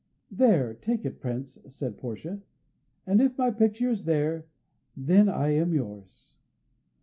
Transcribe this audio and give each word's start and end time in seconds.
"There, 0.31 0.73
take 0.73 1.05
it, 1.05 1.19
Prince," 1.21 1.59
said 1.69 1.99
Portia, 1.99 2.41
"and 3.05 3.21
if 3.21 3.37
my 3.37 3.51
picture 3.51 3.91
is 3.91 4.05
there, 4.05 4.47
then 4.97 5.29
I 5.29 5.49
am 5.49 5.75
yours." 5.75 6.33